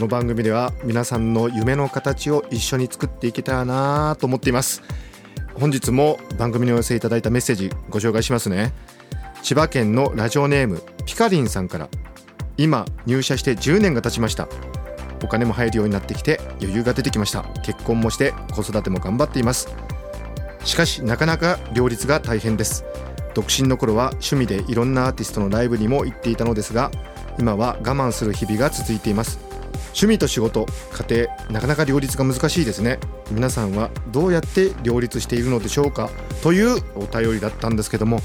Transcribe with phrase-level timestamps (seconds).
[0.00, 4.82] この番組では皆さんの夢の形を一緒に作っていけたらなと思っています。
[5.52, 8.72] 本日も番組にお寄せいただいたメッセージご紹介しますね。
[9.42, 11.90] 千葉県のラジオネームピカリンさんから
[12.56, 14.48] 今入社して10年が経ちました。
[15.22, 17.42] お金も入るようになってきて余裕が出てきました。
[17.62, 19.68] 結婚もして子育ても頑張っています。
[20.64, 22.86] しかしなかなか両立が大変です。
[23.34, 26.90] 独身の頃は趣味でいろんなアーティストのライブにも行っていたのですが
[27.38, 29.49] 今は我慢する日々が続いています。
[29.88, 30.66] 趣味と仕事
[31.08, 32.98] 家庭なかなか両立が難しいですね。
[33.30, 36.10] 皆さんはどうやって両立しているのでしょうか？
[36.42, 38.20] というお便りだったんですけども。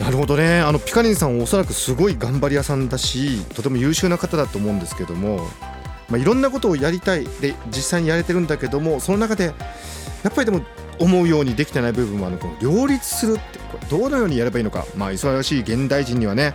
[0.00, 0.60] なるほどね。
[0.60, 5.38] あのピカリンさんおそらくすごい頑張り屋さんだしとても優秀な方だと思うんですけども、
[6.08, 7.24] まあ、いろんなことをやりたい。
[7.40, 10.62] で実際にやれてるんだけどもその中でやっぱりでも
[10.98, 12.38] 思うようにできてない部分はあの。
[12.38, 16.54] この両立するってこれどのようにやればいいのか、まあ、忙しい現代人にはね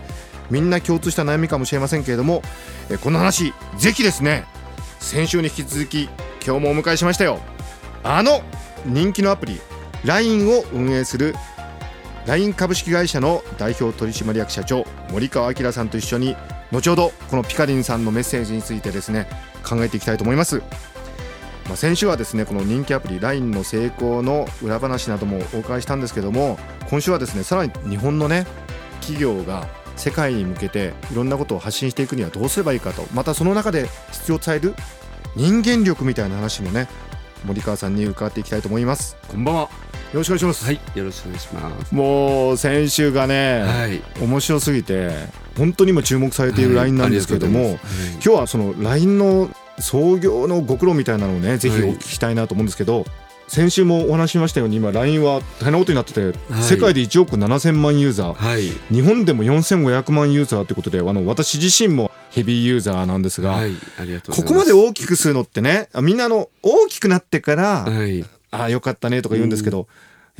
[0.50, 2.42] みんな共通した悩みかもしれませんけれども
[2.90, 4.44] えこの話ぜひですね
[4.98, 6.08] 先週に引き続き
[6.44, 7.38] 今日もお迎えしましたよ。
[8.02, 8.40] あの
[8.86, 9.60] 人気のアプリ
[10.04, 11.34] LINE を運営する
[12.26, 16.36] LINE 株式会社の代表取締役社長森川明さんと一緒に
[16.72, 19.28] 後ほどこのピカリンさんのメッセージについてですね
[19.68, 20.60] 考えていきたいと思います、
[21.66, 28.46] まあ、先週はですねこの人気アプリ LINE の成功の裏話などもお伺いしたんですけども今週はですねさらに日本のね
[29.00, 29.66] 企業が
[30.00, 33.06] 世界に向けていろんなことを発信していくにはどうすればいいかと。
[33.12, 34.74] またその中で必要とされる
[35.36, 36.88] 人間力みたいな話もね
[37.44, 39.16] 森川さんに伺っていきたいと思います。
[39.28, 39.60] こんばんは。
[39.60, 39.68] よ
[40.14, 40.64] ろしくお願いします。
[40.64, 41.94] はい、よろしくお願いします。
[41.94, 44.02] もう先週がね、はい。
[44.20, 45.10] 面白すぎて
[45.56, 53.04] 本当に今注目されている LINE なんですけれども、はいありがとうござい今日はその LINE の創業のご苦労みたいなのをねぜひお聞きしたいなと思うんですけど、
[53.50, 58.70] 先週もお話ししましたように今 LINE は大変なことになってて、はい世界で1億7000万ユーザーはい。
[58.94, 63.58] 日本でも4500万ユーザーということであの私自身もヘビーユーザーなんですが。
[64.30, 68.24] ここまで大きくするのってねあみんなあの大きくなってから、はい。
[68.52, 69.88] ああよかったねとか言うんですけど、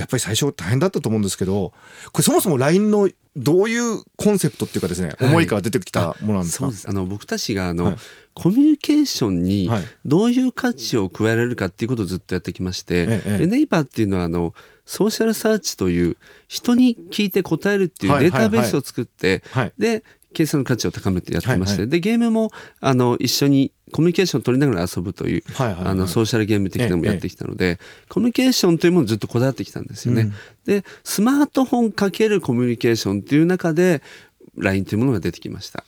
[0.00, 1.72] やっぱり最初大変だったと思うんですけど
[2.12, 5.28] これそもそも LINE のどういうコンセプトっていうかですね、はい。
[5.28, 6.69] 思いから出てきたものなんですか？
[6.88, 7.97] あの、僕たちが、あの、はい。
[8.34, 9.84] コミュニケーションにはい。
[10.05, 14.53] どういう価値を加えられるかっていうことをずっとやってきまして、えネイバーっていうのは、あの、
[14.84, 16.16] ソーシャルサーチという
[16.49, 19.72] 人に聞いて答えるっていうはいデータベースを作って、はい。
[19.78, 20.03] で、
[20.33, 25.93] 計算の価値を高めてやってまして、はいはで、ゲームも、あの、一緒にコミュニケーションを取りながら遊ぶという、はいはいはい。
[25.93, 30.23] あの、ソーシャルゲーム的なのもやってきたので、コミュニケーションというものをずっとこだわってきたんですよね。
[30.23, 30.33] うん。
[30.65, 34.03] で、スマートフォンかけるコミュニケーションっていう中で、
[34.57, 35.85] LINE というものが出てきました。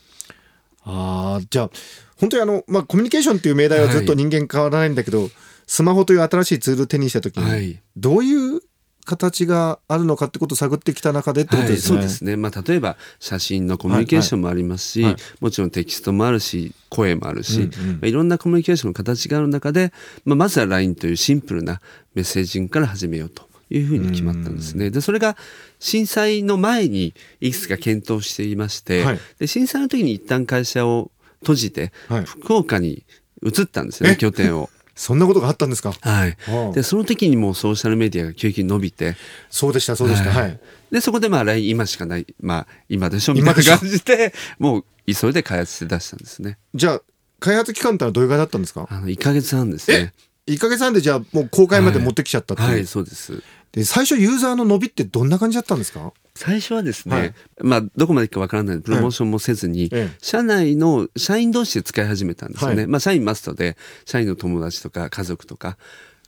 [0.85, 1.71] あーじゃあ
[2.19, 5.29] 本当にあの、まあ、コミュニケーションっていう命題はずっと人間変わらないんだけど、
[5.67, 7.81] スマホという新しいツールを手にした時に、はい。
[7.97, 8.61] どういう
[9.05, 11.97] 形があるのかってことを探ってきた中でってことはい、ですね。
[11.97, 12.37] そうですね。
[12.37, 19.93] まあ、例えば写真のコミュニケーションもありますし、はいはいもちろんテキストもあるし、声もあるし、うんうんまあ、いろんなコミュニケーションの形がある中で、
[20.25, 21.81] まあ、まずは LINE というシンプルな
[22.15, 24.91] メッセージングから始めようというふうに決まったんですね。
[24.91, 25.37] で、それが
[25.79, 33.05] 震災の前にいくつか検討していまして、はいで震災の時に一旦会社を閉じて、はい福岡に
[33.43, 34.71] 移ったんですよね、え拠点を。
[34.95, 35.93] そんなことがあったんですか？
[36.01, 36.37] はい。
[36.49, 36.73] ああ。
[36.73, 39.17] で、その時にもうソーシャルメディアが急激に伸びて、
[39.51, 40.31] そうでしたそうでした。
[40.31, 40.61] はい、
[40.91, 46.59] で、そこでまあ LINE 今しかない、まあ今でしょみたいな感じで、もう急いで開発して出したんですね。
[46.75, 47.03] じゃあ
[47.41, 48.87] 開発期間ってのはどれぐらいだったんですか？
[48.91, 50.13] あの、1ヶ月半ですね。
[50.47, 53.43] 1ヶ月半でじゃあもう公開まで持ってきちゃったっていう、はい、そうです。
[53.73, 56.13] で最初ユーザーの伸びってどんな感じだったんですか？
[56.35, 62.77] 最初はですね、はいまあどこまでいくかわからないプロモーションもせずに、ええ社内の社員同士で使い始めたんですよね。
[62.77, 65.77] はいまあ社員マストで、社員の友達とか家族とか。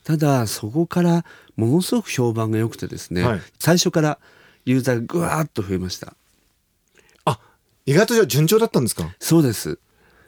[0.05, 1.25] ただ、そこから
[1.56, 4.19] ものすごく評判が良くてですね、はい最初から
[4.67, 6.14] ユーザーがぐわーっと増えました。
[7.25, 7.40] あ
[7.87, 9.14] 意外とじゃあ順調だったんですか？
[9.19, 9.79] そうです。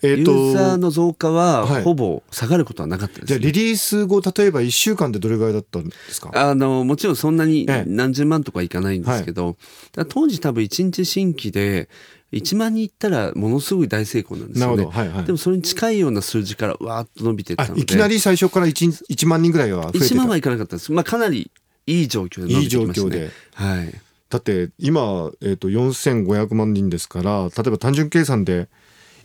[0.02, 6.30] えっ、とユーザーの増加ははいほぼ下がることはなかったです、じゃあリリース後例えば1週間でどれぐらいだったんですか？
[6.34, 9.56] あの、もちろんそんなにええ何十万とかいかないんですけど、
[9.92, 11.88] ただ当時多分1日新規で
[12.32, 14.76] 1万人いったらものすごい大成功なんですよね。
[14.76, 17.80] なるほどはいはいでもそれに近いような数字からわーっと伸びていったので。
[17.80, 20.92] あいきなり最初から 1, 1万人ぐらいは増えて1た万はいかなかったです。
[20.92, 21.50] まあかなり
[21.86, 23.16] いい状況で伸びてきましたね。
[23.16, 24.00] いい状況ではい。
[24.28, 25.00] だって今、
[25.40, 28.68] えー、と4500万人ですから例えば単純計算で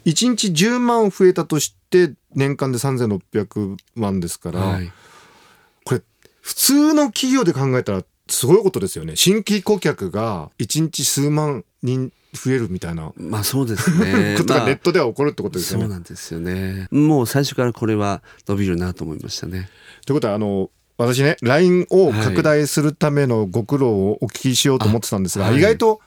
[0.05, 4.91] 1日10万増えたとして年間で3600万ですから、はい。
[5.83, 6.01] これ
[6.41, 9.15] 普通の企業で考えたらすごいことですよね。
[9.15, 14.35] 新規顧客が1日数万人増えるみたいなまあそうですね。
[14.39, 15.83] ことがまあネットでは起こるってことですよね。
[15.85, 16.87] そうなんですよね。
[16.91, 19.69] もう最初からこれは伸びるなと思いましたね。
[20.05, 25.59] ということはあの私ね LINE を拡大するためのご苦労をお聞きしようと思ってたんですが、あはい。
[25.59, 25.99] 意外と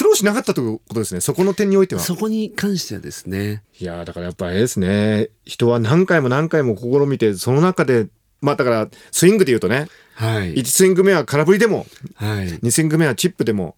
[0.00, 1.20] 苦労しなかったということですね。
[1.20, 2.00] そこの点においては。
[2.00, 3.62] そこに関してはですね。
[3.78, 5.28] いやーだからやっぱあれですね。
[5.44, 8.06] 人は何回も何回も試みてその中で
[8.40, 9.88] まあだからスイングで言うとね。
[10.14, 10.54] はい。
[10.54, 12.48] 1スイング目は空振りでもはい。
[12.48, 13.76] 2スイング目はチップでも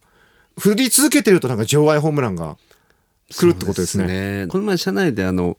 [0.57, 2.55] 振り続けてるとなんか場外ホームランが
[3.29, 4.05] 来るってことですね。
[4.05, 4.47] すね。
[4.47, 5.57] この前社内であの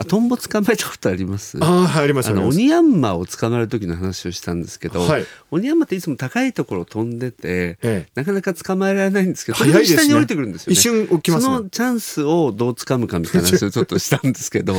[0.00, 1.58] あトンボ捕まえたことあります？
[1.60, 5.26] ああはいありますあのオニヤンマを捕まえる時の話をしたんですけど、はい。
[5.50, 8.08] オニヤンマっていつも高いところを飛んでて、ええ。
[8.14, 10.02] なかなか捕まえられないんですけど早いですね。
[10.04, 10.72] 下に降りてくるんですよね。
[10.72, 11.54] 一瞬起きますね。
[11.54, 14.74] そのチャンスをどう掴むかみたいな話をちょっとしたんですけど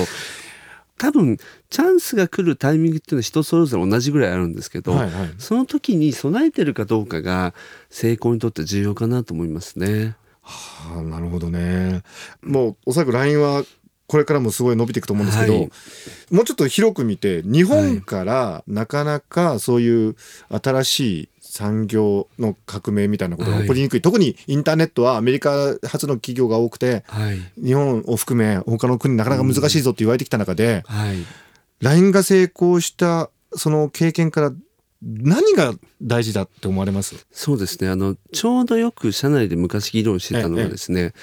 [0.97, 1.37] 多分
[1.69, 5.33] チャンスが来るタイミングっていうのは人それぞれ同じぐらいあるんですけど、はいはい。
[5.37, 7.53] その時に備えてるかどうかが
[7.89, 10.15] 成功にとって重要かなと思いますね。
[10.43, 12.01] ああなるほどね。
[12.41, 13.63] もうおそらく LINE は
[14.11, 15.71] これからもすごい伸びていくと思うんですけど、はい。
[16.31, 20.17] もうちょっと広く見て日本からなかなかそういう
[20.49, 31.15] 新しい産業の革命みたいなことが起こりにくい、特にインターネットはアメリカ発の企業が多くてはい、日本を含め他の国なかなか難しいぞって言われてきた中で、はい。
[31.79, 34.51] LINE が成功したその経験から
[35.01, 37.25] 何が大事だって思われます？
[37.31, 37.89] そうですね。
[37.89, 41.13] あのちょうどよく社内で昔議論してたのがですね、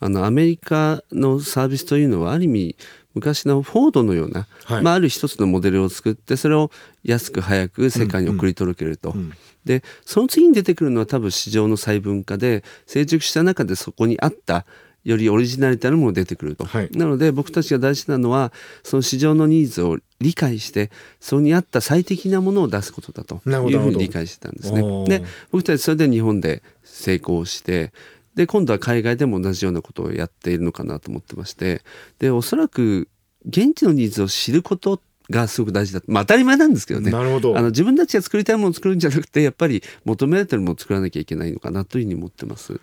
[0.00, 2.76] あのアメリカのサービスというのはある意味
[3.16, 4.82] 昔のフォードのような、はい。
[4.82, 6.70] まあ、ある一つのモデルを作ってそれを
[7.02, 9.10] 安く早く世界に送り届けると。
[9.10, 9.32] ん
[9.64, 14.64] でその次に出てくるのは多分市場の細分化で成熟した中でそこにあった
[15.02, 16.90] よりオリジナリティあるものが出てくると、はい。
[16.92, 18.52] なので僕たちが大事なのは
[18.82, 24.82] その市場のニーズを理解してそこに合った最適なものを出すことだというふうに理解してたんですね。
[25.06, 27.92] で僕たちそれで日本で成功して
[28.36, 31.82] で今度は海外でも同じようなことをやっているのかなと思ってまして。
[32.18, 33.08] でおそらく
[33.46, 35.00] 現地のニーズを知ること
[35.30, 37.10] がすごく大事だまあ当たり前なんですけどね。
[37.10, 37.56] なるほど。
[37.56, 42.80] あの自分たちが作りたいものを作るんじゃなくてやっぱり求められてるものを作らなきゃいけないのかなというふうに思ってます。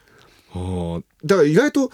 [0.53, 1.03] あー。
[1.23, 1.91] だから意外と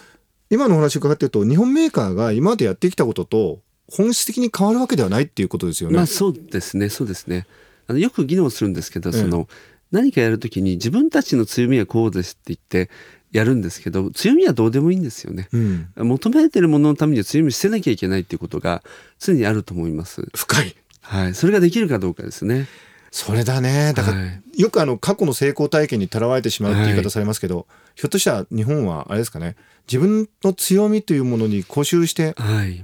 [0.50, 3.60] 今のお話伺ってると日本メーカーが今までやってきたことと
[3.92, 5.98] 本質的に変わるわけではないっていうことですよね。
[5.98, 6.90] まあそうですね。
[6.90, 7.46] そうですね。
[7.88, 9.22] あのよく議論するんですけど、ええ。
[9.22, 9.48] その
[9.92, 12.92] 何かやるときに自分たちの強みはこうですって言って
[13.31, 15.50] やるんですけど強みはどうでもいいんですよね。
[15.52, 18.84] うん、求めてるもののためには強みを捨てなきゃいけないっていうことが
[19.20, 20.28] 常にあると思います。
[20.36, 20.76] 深い。
[21.02, 22.68] はい、それができるかどうかですね。
[23.12, 23.94] それだね。
[23.96, 24.62] だから、はい。
[24.62, 27.66] よくあの過去の成功体験にとらわれてしまうって言い方されますけど、
[27.96, 29.56] ひょっとしたら日本はあれですかね。
[29.88, 32.84] 自分の強みというものに固執してはい。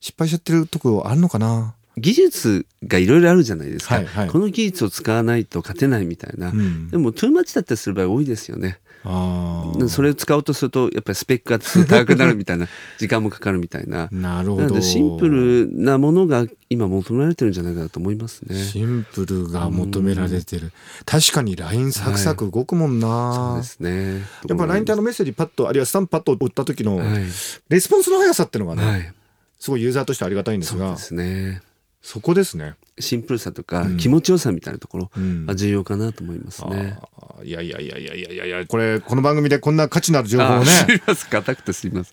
[0.00, 4.28] 失敗しちゃってるところあるのかな、技術がいろいろあるじゃないですか、はいはい。
[4.28, 6.88] この技術を使わないと勝てないみたいな、うん。
[6.88, 8.78] でもトゥーマッチだったりする場合多いですよね。
[9.02, 12.66] それを使おうとするとやっぱりスペックが高くなるみたいな
[12.98, 14.08] 時間もかかるみたいな。
[14.12, 18.62] なるほどなのでシンプルなものが今求められてるんじゃないかなと思いますね。
[18.62, 20.72] シンプルが求められてる
[21.06, 24.18] 確かに LINE サクサク動くもんな、そうですね。
[24.48, 27.24] やっぱ LINE ってあのメッセージパッとあるいはスタンプパッと打った時のはい。
[27.68, 29.12] レスポンスの速さっていうのがね、はい。
[29.58, 31.62] すごいユーザーとしてありがたいんですがそうですね。
[32.02, 32.74] そこですね。
[32.98, 33.96] シンプルさとかうん。
[33.96, 35.46] 気持ちよさみたいなところうん。
[35.46, 36.98] が重要かなと思いますね。
[37.20, 38.66] あーいやいやいやいやいやいやいや。
[38.66, 40.70] これこの番組でこんな価値のある情報をね。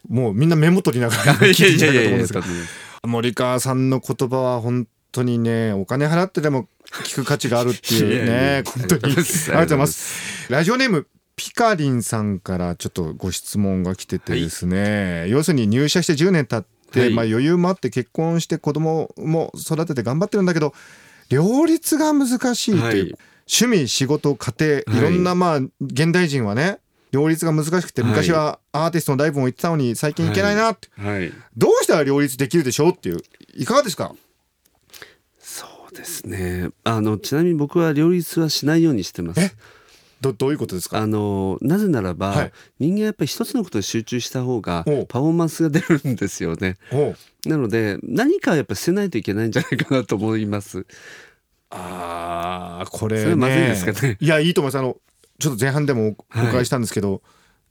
[0.10, 2.42] もうみんなメモ取りながら聞いていただくと思うんですが
[3.04, 6.68] 森川さんの言葉は本当にねお金払ってでも
[7.04, 8.62] 聞く価値があるっていう いやいやいや。
[8.62, 9.02] ね本当に。
[9.04, 10.52] ありがとうございます。
[10.52, 17.14] ラジオネームピカリンさんからちょっとご質問が来ててですね、要するに入社して10年経って、はい。
[17.14, 20.74] まあ、余裕もあって結婚して子供も育てて頑張ってるんだけど
[21.30, 23.16] 両立が難しいという、はい。
[23.50, 24.84] 趣味仕事家庭い。
[24.86, 26.80] はいろんなまあ現代人はね
[27.12, 28.12] 両立が難しくてはい。
[28.12, 31.32] 昔はアーティストのライブも行ってたのに最近行けないなって、はい。
[31.56, 33.20] どうしたら両立できるでしょうっていう
[33.56, 34.14] いかがですか？
[35.40, 36.70] そうですね。
[36.84, 39.40] あのちなみに僕は両立はしないようにしてます。
[39.40, 39.52] え？
[40.22, 40.98] どどういうことですか？
[41.00, 42.52] あのなぜならば、はい。
[42.80, 46.78] 人間はやっぱり一つのことに集中した方がパフォーマンスが出るんですよね。
[47.46, 50.86] なので何かはやっぱ捨てないといけないんじゃないかなと思います。
[51.70, 53.24] あーこれね。
[53.24, 54.18] それまずいですかね。
[54.20, 54.78] いやいいと思います。
[54.80, 54.98] あの
[55.40, 56.48] ちょっと前半でもおはい。
[56.50, 57.22] 伺いしたんですけど、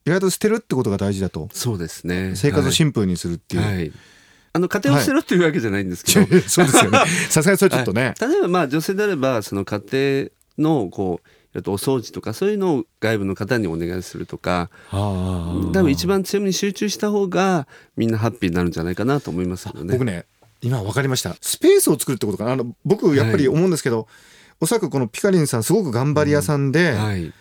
[0.06, 1.48] 意外と捨てるってことが大事だと。
[1.52, 2.34] そうですね。
[2.36, 3.92] 生活をシンンプルにするっていう、はい。
[4.52, 6.98] あの家庭を捨てろっていうわけじゃないんですけど、 そうですよね。
[7.28, 8.30] さすがにそれちょっとね、はい。
[8.30, 19.92] 例えばまあ女性であればその家庭のこうあとお掃除とかそういうのを外部の方にお願いするとか多分一番強みに集中した方がみんなハッピーになるんじゃないかなと思いますけどね。
[19.92, 20.24] 僕ね
[20.62, 21.36] 今分かりました。
[21.40, 22.52] スペースを作るってことかな。
[22.52, 24.08] あの僕やっぱり思うんですけど、
[24.60, 27.32] おそらくこのピカリンさんすごく頑張り屋さんで、はい、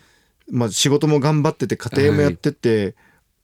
[0.50, 2.95] まあ、仕事も頑張ってて家庭もやってて、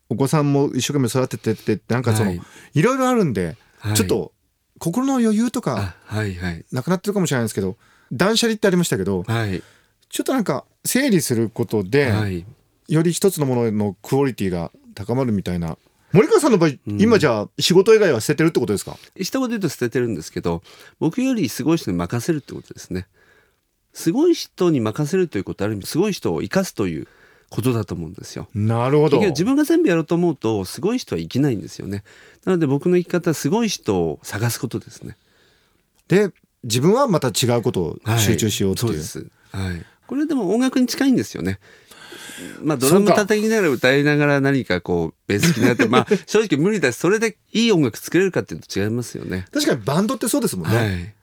[0.10, 2.42] お子さんも一生懸命育ててってなんかその、はい。
[2.74, 3.96] い、ろいろあるんで、はい。
[3.96, 4.34] ちょっと
[4.82, 6.66] 心の余裕とかあはいはい。
[6.72, 7.78] なくなってるかもしれないですけど
[8.12, 9.64] 断捨離ってありましたけどはい
[10.12, 12.46] ちょっとなんか整理することで、はい
[12.88, 15.78] より一つのもののクオリティが高まるみたいな
[16.12, 18.98] 森川さんの場合、ん今じゃあ仕事以外は捨ててるってことですか？
[19.16, 20.62] 一言で言うと捨ててるんですけど
[21.00, 23.08] 僕よりすごい人に任せるってことですね。
[23.94, 27.08] すごい人に任せるということはある意味すごい人を生かすという
[27.50, 28.50] ことだと思うんですよ。
[28.54, 32.04] なるほど自分が全部やろうと思うとすごい人は生きないんですよね。
[32.44, 35.16] なので僕の生き方はすごい人を探すことですね。
[36.10, 36.32] で
[36.64, 39.28] 自分はまた違うことをはい集中しようっていう,、そうです。
[39.52, 39.86] はい。
[40.12, 41.58] これでも音楽に近いんですよね。
[42.62, 49.46] まあドラム叩きながら歌いながら何かこうベース気になって まあ正直無理だしそれでいい音楽作れるかっていうと違いますよね。
[49.54, 51.14] 確かにバンドってそうですもんね、はい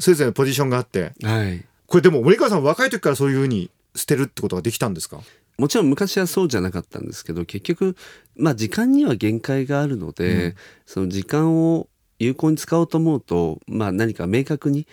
[0.00, 1.64] それぞれポジションがあってはい。
[1.86, 5.20] これでも森川さん若い時からそういうふうに捨てるってことができたんですか？
[5.56, 7.94] もちろん昔はそうじゃなかったんですけど結局
[8.34, 11.86] まあ時間には限界があるので、その時間を
[12.18, 14.88] 有効に使おうと思うとまあ何か明確に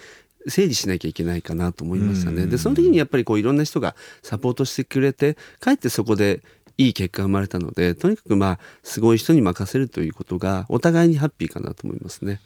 [0.48, 2.46] 整理しなきゃいけないかなと思いましたね。
[2.46, 6.42] でその時にやっぱりこういろんな人がサポートしてくれてかえってそこで
[6.78, 12.40] いい結果が生まれたのでとにかくまあすごい人に任せるということがお互いにハッピーかなと思いますね。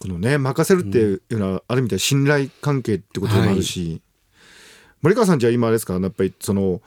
[0.00, 4.00] このね任せるっていうのは、ある意味では信頼関係ってことでもあるし、
[5.00, 6.80] 森川さんじゃあ今あれですかやっぱりその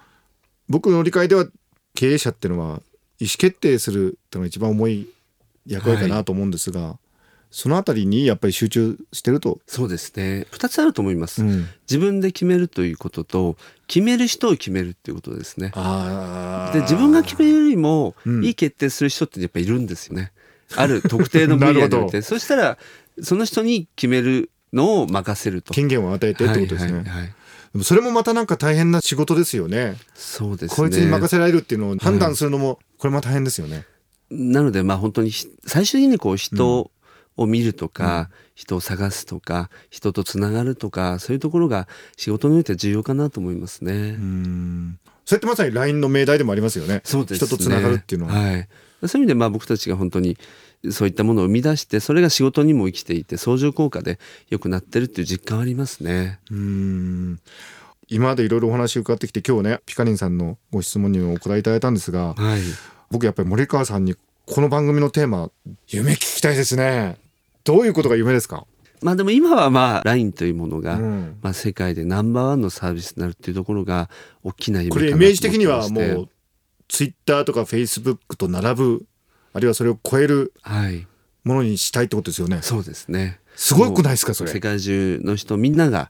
[0.68, 1.46] 僕の理解では
[1.94, 2.82] 経営者っていうのは
[3.20, 5.08] 意思決定するっていうのが一番重い
[5.66, 6.98] 役割かなと思うんですが、
[7.52, 10.48] そのあたりにやっぱり集中してると、そうですね。
[10.52, 11.44] 2つあると思います。
[11.44, 11.68] うん。
[11.90, 15.72] 自分で決めるということと決める人を決めるっていうことですね。
[15.76, 18.46] あで自分が決めるよりもうん。
[18.46, 20.32] いい決定する人ってやっぱいるんですよね。
[20.76, 22.06] ある特定の 分野になるほど。
[22.06, 22.78] おいてそしたら
[23.22, 25.74] その人に決めるのを任せると。
[25.74, 27.36] 権限を与えてってことですね、はいはいはい
[27.84, 29.98] それもまたなんか大変な仕事ですよね。
[30.14, 30.76] そうですね。
[30.78, 33.86] こいつに任せられるっていうのを判断するのもこれも大変ですよね、
[34.30, 36.90] なのでまあ本当にひ最終的にこう人
[37.38, 43.94] を見るとか、人を探すとか人とつながるとかそういうところが仕事においては重要かなと思いますね。
[43.94, 47.48] うんそれってまさに LINE の命題でもありますよねそうですね。
[47.48, 48.70] 人とつながるっていうのは、はい。
[49.08, 50.38] そういう意味でまあ僕たちが本当に
[50.92, 56.40] そういったものを生み出してそれが仕事にも生きていて相乗効果で良くなってるっていう実感はありますね。
[56.52, 57.40] うん
[58.08, 62.62] 今までいろいろお話伺ってきて今日ねピカリンさんのご質問にもお答えいただいたんですがはい。
[63.10, 64.16] 僕やっぱり森川さんに
[64.46, 65.50] この番組のテーマ
[65.88, 67.18] 夢聞きたいですね
[67.66, 68.66] どういうことが夢ですか、
[69.02, 74.10] まあでも今はまあ LINE というものが、うんまあ世界でナンバーワンのサービスになるっていうところが
[74.44, 76.30] 大きな夢こかなとれイメージ的にはもう
[76.88, 79.06] ツイッターとかフェイスブックと並ぶ
[79.54, 81.06] あるいはそれを超えるはい。
[81.44, 83.40] ものにしたいってことですよねそうですね。
[83.56, 84.52] すごくないですかそれ？
[84.52, 86.10] 世界中の人みんなが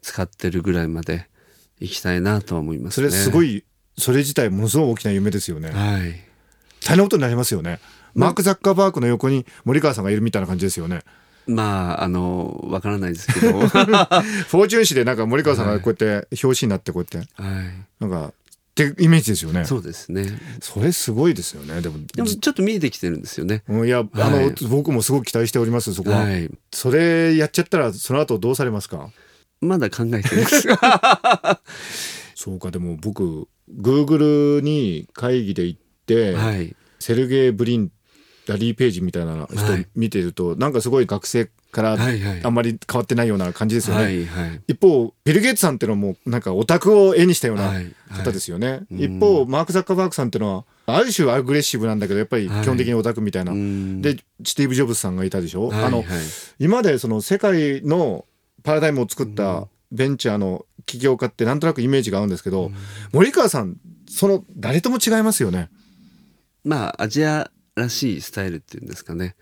[0.00, 1.28] 使ってるぐらいまで
[1.78, 3.08] 行きたいなとは思いますね。
[3.10, 3.58] それすごい。
[3.58, 3.64] い
[3.96, 6.00] それ自体ものすごい大きな夢ですよねはい。
[6.84, 7.78] 大変なことになりますよね
[8.14, 11.00] マーク・ザッカーバーグの横に森川さんがいるみたいな感じですよね
[11.46, 13.58] まああのわからないですけど。
[13.58, 17.42] は フォーチュン誌でなんか森川さんがこうやって表紙になってこうやってい。
[18.00, 18.32] なんか
[18.72, 20.26] ってイメージですよねそうですね。
[20.60, 23.62] それすごいですよねでもでもちょっと見えてきてるんですよね。
[23.68, 26.50] うんいや、あのはい僕もすごく期待しておりますそこは、はい。
[26.72, 29.10] それやっちゃったらその後どうされますか？
[29.60, 30.68] まだ考えてるんです。
[32.34, 36.74] そうかでも僕 Google に会議で行って、はい。
[36.98, 37.90] セルゲイ・ブリン
[38.46, 39.86] ラリー・ページみたいな人はい。
[39.94, 42.40] 見てると、なんかすごい学生からはいはい。
[42.44, 44.60] あんまり変わってないような感じですよね、はいはい。
[44.68, 48.98] 一方ビル・ゲイツさんっていうのはもうなんかオタクを絵にしたようなはい方ですよね、うん。
[49.00, 54.02] 一方マーク・ザッカーバーグさんっていうのはある種アグレッシブなんだけどやっぱり基本的にオタクみたいな、うん。
[54.02, 56.06] でスティーブ・ジョブズさんがいたでしょ、あのはい。
[56.06, 56.22] はい
[56.58, 58.26] 今までその世界の
[58.62, 62.70] パラダイムを作ったベンチャーの起業家ってなんとなくイメージが合うんですけど、
[63.12, 63.76] 森川さん
[64.08, 65.70] その誰とも違いますよね。
[66.64, 69.34] まあアジアらしいスタイルっていうんですかね。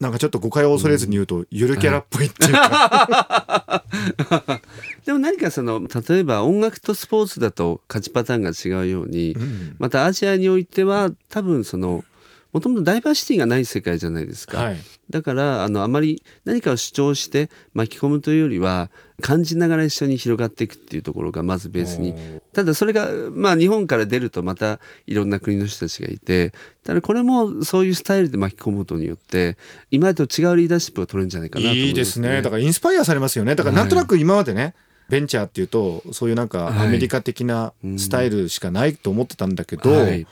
[0.00, 3.84] なんかちょっと誤解を恐れずに言うと、ゆるキャラっぽいっていうか、
[5.06, 9.76] でも何かその例えば音楽とスポーツだと勝ちパターンが違うように、うん。
[9.78, 12.04] またアジアにおいては多分その
[12.52, 14.58] もともとダイバーシティがない世界じゃないですか。
[14.58, 14.76] はい。
[15.08, 18.90] だからあのあまり何かを主張して巻き込むというよりは
[19.20, 22.14] 感じながら一緒に広がっていくっていうところがまずベースに。
[22.52, 26.52] ただそれがまあ日本から出るとまたいろんな国の人たちがいて
[26.84, 29.56] ただこれもそういうスタイルで巻き込むことによって
[29.90, 32.42] 今までと違うリーダーシップを取れるんじゃないかなと思います、いいですね。
[32.42, 33.54] だからインスパイアされますよね。
[33.54, 34.74] だからなんとなく今までね、
[35.08, 36.86] ベンチャーっていうとそういうなんかはい。
[36.88, 40.26] アメリカ的なスタイルしかないと思ってたんだけど、はい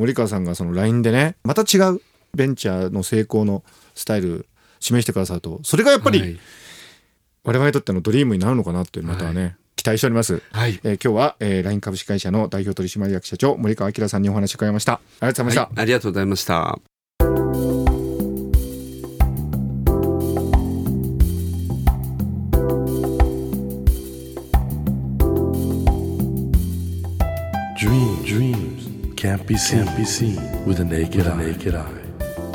[0.00, 2.00] 森川さんがその LINE でねまた違う
[2.34, 3.62] ベンチャーの成功の
[3.94, 4.46] スタイル
[4.78, 6.40] 示してくださるとそれがやっぱりはい
[7.42, 10.42] 我々にとってのドリームになるのかなっていうまたね、期待しております。
[10.52, 14.94] はいえー今日は、えー、LINE 株式会社の代表取締役社長森川明さんにお話を伺いました。
[14.94, 15.60] ありがとうございました。
[15.62, 16.89] はいありがとうございました。
[29.50, 31.36] Be seen, can't be seen with the naked, eye.
[31.36, 31.92] naked eye.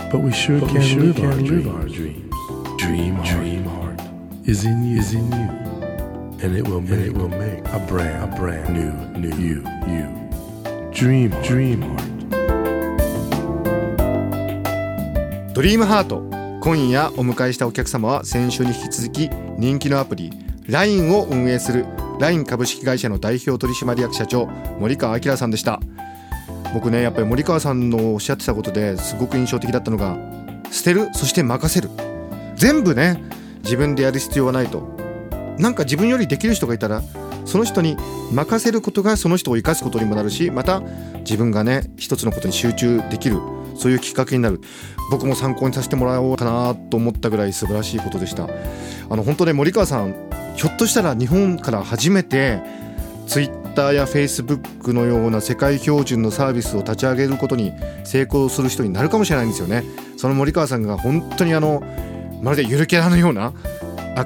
[0.09, 2.33] But we sure can, live, our live our dreams.
[2.77, 3.99] Dream, dream heart
[4.45, 5.49] is in you, is in you,
[6.41, 9.61] and it will make, it will make a brand, a brand new, new you,
[9.91, 10.07] you.
[10.93, 12.11] Dream, dream heart.
[15.53, 16.21] ドリームハート
[16.61, 20.31] 今夜お迎えしたお客様は先週に引き続き人気のアプリ
[20.67, 21.85] LINE を運営する
[22.19, 24.45] LINE 株式会社の代表取締役社長
[24.79, 25.79] 森川明さんでした
[26.75, 30.17] 僕ねやっぱり森川さんのおっしゃってたことですごく印象的だったのが
[30.71, 31.89] 捨てるそして任せる。
[32.57, 33.23] 全部ね
[33.63, 34.81] 自分でやる必要はないと。
[35.57, 37.01] なんか自分よりできる人がいたら
[37.45, 37.95] その人に
[38.33, 40.81] 任せることがその人を生かすことにもなるしまた
[41.19, 43.39] 自分がね一つのことに集中できる。
[43.77, 44.59] そういうきっかけになる。
[45.09, 48.49] 僕も参考にさせてもらおうかなと思ったぐらい素晴らしいことでした。
[49.09, 50.13] あの本当ね森川さん
[50.57, 52.59] ひょっとしたら日本から初めて
[53.27, 59.83] ツイッターやフェイスブックのような世界標準のサービスを立ち上げることに成功する人になるかもしれないんですよね。
[60.17, 61.83] その森川さんが本当にあの
[62.41, 63.53] まるでゆるキャラのような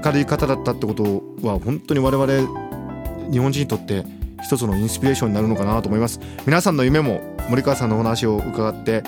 [0.03, 4.05] 明るい方だったってことは本当に我々日本人にとって
[4.43, 6.19] 一つのインスピレーションになるのかなと思います。
[6.45, 9.03] 皆さんの夢も森川さんのお話を伺って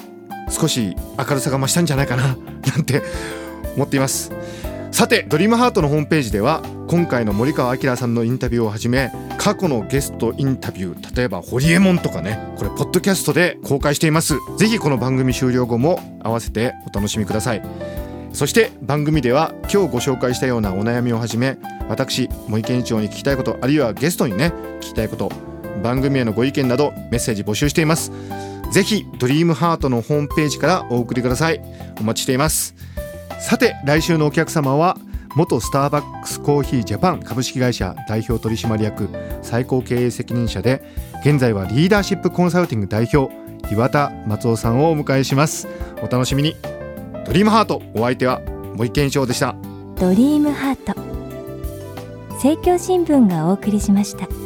[0.50, 2.36] 少し明るさが増したんじゃないかな
[2.76, 3.04] なんて
[3.76, 4.32] 思っています。
[4.92, 9.10] さてドリームハートのホームページでは今回の森川明さんのインタビューをはじめ
[9.42, 14.36] 過去のゲストインタビュー例えばホリエモンとかねこれポッドキャストで公開しています。
[14.60, 17.64] ぜひこの番組終了後も合わせてお楽しみください。
[18.34, 21.58] そして番組では今日ご紹介したようなお悩みをはじめ
[21.90, 25.32] 私森健一郎に聞きたいことあるいはゲストにね聞きたいこと
[25.82, 28.12] 番組へのご意見などメッセージ募集しています。
[28.72, 31.60] ぜひドリームハートのホームページからお送りください。
[32.00, 32.76] お待ちしています。
[33.40, 35.00] さて来週のお客様は
[35.36, 39.10] 元スターバックスコーヒージャパン株式会社代表取締役
[39.42, 40.82] 最高経営責任者で
[41.22, 43.42] 現在はリーダーシップコンサルティング代表
[43.72, 45.68] 岩田松尾さんをお迎えします。
[46.02, 46.56] お楽しみに。
[47.26, 48.42] ドリームハートお相手は
[48.76, 49.56] 森健一郎でした。
[49.96, 51.00] ドリームハート。
[52.34, 54.41] 政教新聞がお送りしました。